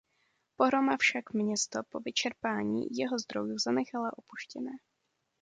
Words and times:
Pohroma 0.57 0.97
však 0.97 1.33
město 1.33 1.81
po 1.89 1.99
vyčerpání 1.99 2.87
jeho 2.91 3.19
zdrojů 3.19 3.57
zanechala 3.59 4.17
opuštěné. 4.17 4.71